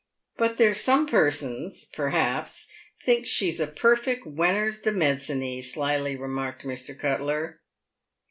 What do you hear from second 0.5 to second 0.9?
there's